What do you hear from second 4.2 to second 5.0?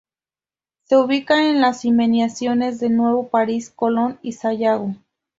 y Sayago.